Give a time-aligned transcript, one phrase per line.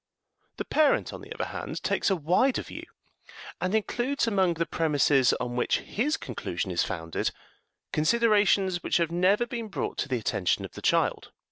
[0.57, 2.85] The parent, on the other hand, takes a wider view,
[3.61, 7.29] and includes among the premises on which his conclusion is founded
[7.93, 11.31] considerations which have never been brought to the attention of the child.